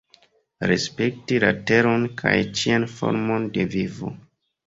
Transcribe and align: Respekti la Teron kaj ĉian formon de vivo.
Respekti 0.69 1.37
la 1.43 1.51
Teron 1.71 2.07
kaj 2.21 2.33
ĉian 2.61 2.87
formon 2.95 3.45
de 3.59 3.67
vivo. 3.77 4.13